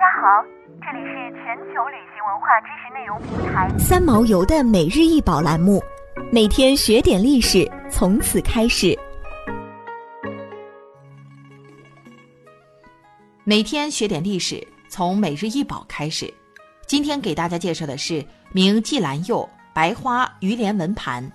[0.00, 0.42] 大家好，
[0.80, 5.78] 这里是全球旅行文化知识内容平台三毛游的每日一宝栏目，
[6.32, 8.98] 每天学点历史，从此开始。
[13.44, 16.32] 每天学点历史，从每日一宝开始。
[16.86, 21.30] 今天给大家介绍的是明季兰釉白花鱼帘纹盘，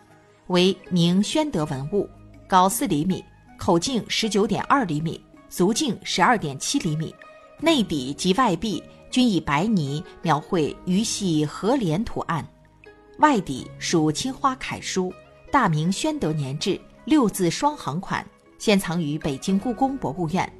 [0.48, 2.10] 为明宣德文物，
[2.48, 3.24] 高四厘米，
[3.60, 7.14] 口径十九点二厘米，足径十二点七厘米。
[7.60, 12.46] 内底及外壁均以白泥描绘鱼戏荷莲图案，
[13.20, 15.14] 外底属青花楷书
[15.52, 18.26] “大明宣德年制”六字双行款，
[18.60, 20.52] 现藏于北京故宫博物院。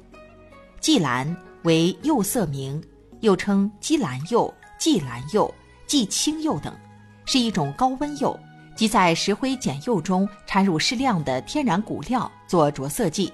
[0.80, 2.82] 霁蓝为釉色名，
[3.20, 5.52] 又称霁蓝釉、霁蓝釉、
[5.86, 6.74] 霁青釉等，
[7.26, 8.38] 是一种高温釉，
[8.74, 13.30] 即在石灰碱釉中掺入适量的天然骨料做着色剂，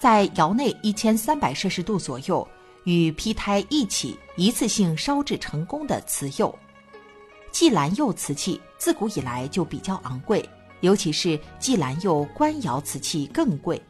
[0.00, 2.46] 在窑内一千三百摄氏度左右。
[2.84, 6.54] 与坯胎一起一次性烧制成功的瓷釉，
[7.50, 10.48] 季兰釉瓷器自古以来就比较昂贵，
[10.80, 13.80] 尤其是季兰釉官窑瓷器更贵。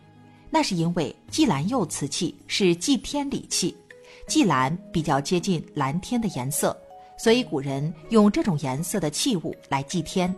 [0.51, 3.77] 那是因为季兰釉瓷器是祭天礼器，
[4.29, 6.77] 季兰比较接近蓝天的颜色，
[7.19, 10.33] 所以古人用这种颜色的器物来祭天。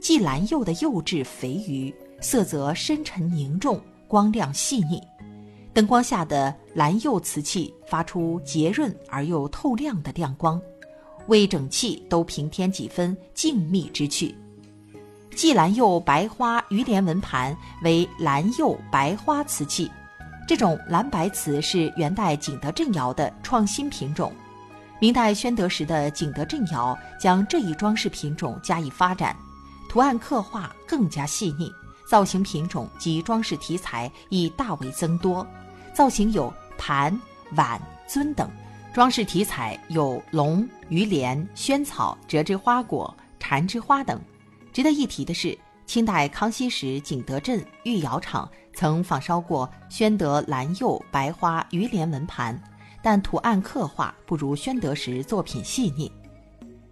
[0.00, 5.00] 季兰釉的釉质肥腴，色泽深沉凝重，光亮细腻。
[5.76, 10.58] 灯光下的蓝釉瓷器发出洁润而又透亮的亮光，
[11.26, 14.34] 为整器都平添几分静谧之趣。
[15.32, 19.90] 霁蓝釉白花鱼帘纹盘为蓝釉白花瓷器，
[20.48, 24.32] 这种蓝白瓷是元代景德镇窑的创新品种。
[24.98, 29.36] 明代宣德时的景德镇窑将这一装饰品种加以发展，
[29.90, 31.70] 图案刻画更加细腻，
[32.08, 35.46] 造型品种及装饰题材亦大为增多。
[35.96, 37.18] 造型有盘、
[37.54, 38.50] 碗、尊等，
[38.92, 44.20] 装饰题材有龙、鱼莲、萱草、折枝花果、缠枝花等。
[44.74, 52.62] 值得一提的是，清代康熙时景德镇御窑厂曾仿烧过宣德蓝釉白花鱼莲纹盘，
[53.02, 56.12] 但图案刻画不如宣德时作品细腻。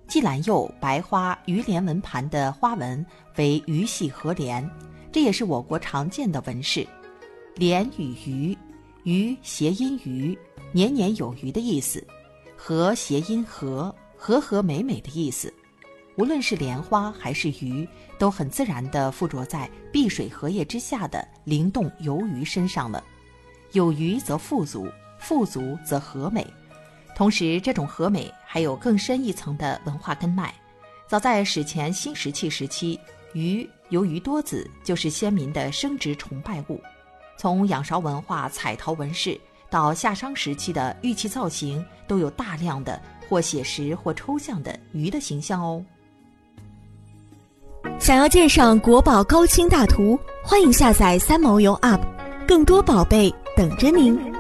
[0.08, 3.04] 季兰釉白花鱼莲纹盘的花纹
[3.36, 4.66] 为鱼戏合莲，
[5.12, 6.86] 这也是我国常见的纹饰。
[7.56, 8.56] 莲与鱼。
[9.04, 10.36] 鱼谐音鱼，
[10.72, 12.02] 年年有余的意思；
[12.56, 15.52] 和谐音和，和和美美的意思。
[16.16, 17.86] 无论是莲花还是鱼，
[18.18, 23.04] 都很自然地附着在碧水荷叶之下的灵动游鱼身上了。
[23.72, 24.88] 有余则富足，
[25.18, 26.46] 富足则和美。
[27.14, 30.54] 同时，这种和美还有更深一层的文化根脉。
[31.06, 32.98] 早在史前新石器时期，
[33.34, 36.80] 鱼由于多子，就是先民的生殖崇拜物。
[37.36, 39.38] 从仰韶文化彩陶纹饰
[39.70, 45.84] 到夏商时期的玉器造型，都有大量的或写实或抽象的鱼的形象哦。
[47.98, 52.00] 想要鉴赏国宝高清大图，欢迎下载三毛游 App，
[52.46, 54.33] 更多宝贝等着您。